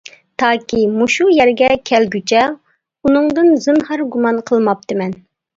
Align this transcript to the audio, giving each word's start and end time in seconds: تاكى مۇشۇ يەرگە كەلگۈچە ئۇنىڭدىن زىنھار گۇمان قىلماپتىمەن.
تاكى 0.43 0.79
مۇشۇ 0.93 1.27
يەرگە 1.33 1.69
كەلگۈچە 1.91 2.47
ئۇنىڭدىن 2.51 3.55
زىنھار 3.67 4.07
گۇمان 4.17 4.41
قىلماپتىمەن. 4.51 5.19